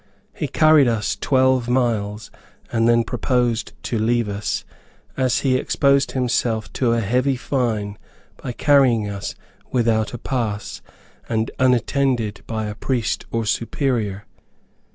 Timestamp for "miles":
1.69-2.31